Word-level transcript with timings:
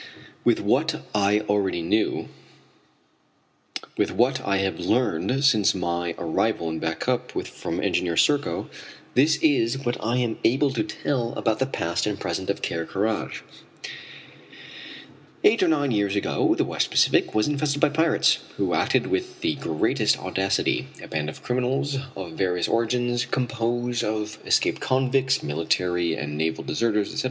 With 0.43 0.59
what 0.59 1.03
I 1.13 1.41
already 1.41 1.83
knew, 1.83 2.29
with 3.97 4.09
what 4.09 4.41
I 4.43 4.57
have 4.57 4.79
learned 4.79 5.43
since 5.45 5.75
my 5.75 6.15
arrival 6.17 6.69
in 6.69 6.79
Back 6.79 7.01
Cup 7.01 7.31
from 7.45 7.79
Engineer 7.79 8.17
Serko, 8.17 8.67
this 9.13 9.35
is 9.43 9.85
what 9.85 10.03
I 10.03 10.17
am 10.17 10.39
able 10.43 10.71
to 10.71 10.83
tell 10.83 11.33
about 11.33 11.59
the 11.59 11.67
past 11.67 12.07
and 12.07 12.19
present 12.19 12.49
of 12.49 12.63
Ker 12.63 12.87
Karraje: 12.87 13.43
Eight 15.43 15.61
or 15.61 15.67
nine 15.67 15.91
years 15.91 16.15
ago, 16.15 16.55
the 16.55 16.65
West 16.65 16.89
Pacific 16.89 17.35
was 17.35 17.47
infested 17.47 17.79
by 17.79 17.89
pirates 17.89 18.39
who 18.57 18.73
acted 18.73 19.05
with 19.05 19.41
the 19.41 19.53
greatest 19.57 20.17
audacity. 20.17 20.87
A 21.03 21.07
band 21.07 21.29
of 21.29 21.43
criminals 21.43 21.99
of 22.15 22.31
various 22.31 22.67
origins, 22.67 23.27
composed 23.27 24.03
of 24.03 24.39
escaped 24.47 24.81
convicts, 24.81 25.43
military 25.43 26.15
and 26.17 26.39
naval 26.39 26.63
deserters, 26.63 27.09
etc. 27.13 27.19